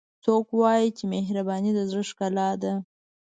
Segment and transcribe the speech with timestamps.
[0.23, 2.73] څوک وایي چې مهربانۍ د زړه ښکلا ده